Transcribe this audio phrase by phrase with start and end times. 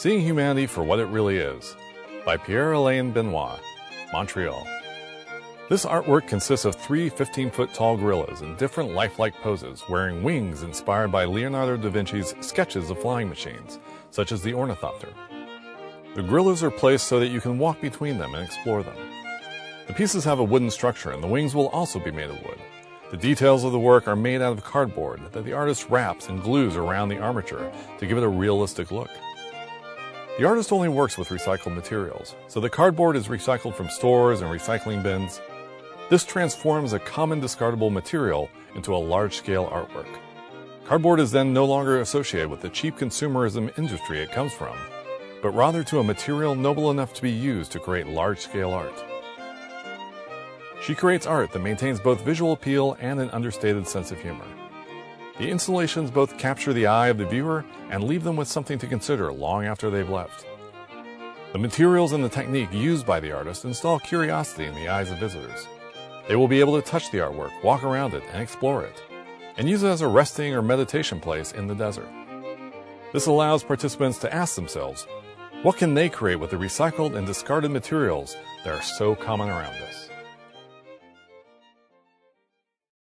[0.00, 1.76] Seeing Humanity for What It Really Is
[2.24, 3.60] by Pierre Alain Benoit,
[4.14, 4.66] Montreal.
[5.68, 10.62] This artwork consists of three 15 foot tall gorillas in different lifelike poses, wearing wings
[10.62, 13.78] inspired by Leonardo da Vinci's sketches of flying machines,
[14.10, 15.12] such as the ornithopter.
[16.14, 18.96] The gorillas are placed so that you can walk between them and explore them.
[19.86, 22.58] The pieces have a wooden structure, and the wings will also be made of wood.
[23.10, 26.42] The details of the work are made out of cardboard that the artist wraps and
[26.42, 29.10] glues around the armature to give it a realistic look.
[30.40, 34.50] The artist only works with recycled materials, so the cardboard is recycled from stores and
[34.50, 35.38] recycling bins.
[36.08, 40.08] This transforms a common discardable material into a large scale artwork.
[40.86, 44.78] Cardboard is then no longer associated with the cheap consumerism industry it comes from,
[45.42, 49.04] but rather to a material noble enough to be used to create large scale art.
[50.80, 54.46] She creates art that maintains both visual appeal and an understated sense of humor.
[55.40, 58.86] The installations both capture the eye of the viewer and leave them with something to
[58.86, 60.44] consider long after they've left.
[61.54, 65.16] The materials and the technique used by the artist install curiosity in the eyes of
[65.16, 65.66] visitors.
[66.28, 69.02] They will be able to touch the artwork, walk around it, and explore it,
[69.56, 72.10] and use it as a resting or meditation place in the desert.
[73.14, 75.06] This allows participants to ask themselves,
[75.62, 79.74] what can they create with the recycled and discarded materials that are so common around
[79.88, 80.09] us?